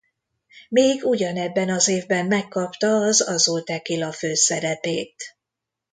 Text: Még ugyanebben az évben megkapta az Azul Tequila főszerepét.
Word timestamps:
Még 0.69 1.03
ugyanebben 1.03 1.69
az 1.69 1.87
évben 1.87 2.25
megkapta 2.25 2.87
az 2.97 3.21
Azul 3.27 3.63
Tequila 3.63 4.11
főszerepét. 4.11 5.35